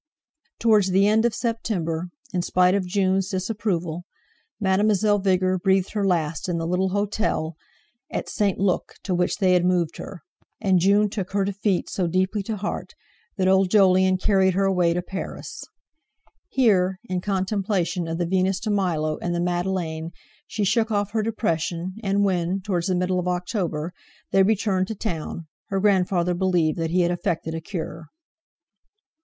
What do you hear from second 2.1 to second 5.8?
in spite of Jun's disapproval, Mademoiselle Vigor